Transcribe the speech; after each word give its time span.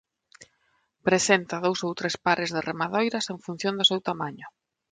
Presenta 1.07 1.55
dous 1.65 1.79
ou 1.87 1.91
tres 1.99 2.15
pares 2.25 2.49
de 2.55 2.61
remadoiras 2.69 3.25
en 3.33 3.37
función 3.45 3.73
do 3.75 3.87
seu 3.89 3.99
tamaño. 4.09 4.47